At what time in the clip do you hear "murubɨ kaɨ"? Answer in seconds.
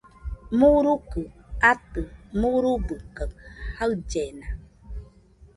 2.39-3.29